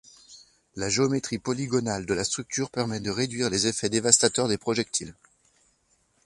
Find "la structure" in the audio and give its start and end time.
2.15-2.71